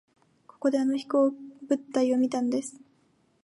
[0.47, 1.29] ここであの飛行
[1.67, 2.79] 物体を見たんです。